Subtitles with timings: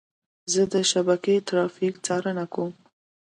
[0.51, 2.71] زه د شبکې ترافیک څارنه کوم.